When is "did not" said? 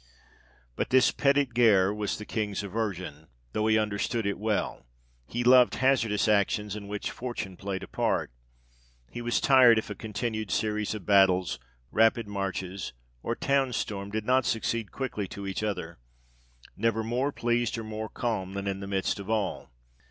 14.13-14.43